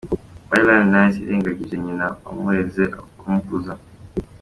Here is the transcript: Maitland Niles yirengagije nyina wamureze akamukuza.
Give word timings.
Maitland 0.49 0.85
Niles 0.91 1.15
yirengagije 1.19 1.75
nyina 1.85 2.05
wamureze 2.23 2.83
akamukuza. 3.15 3.73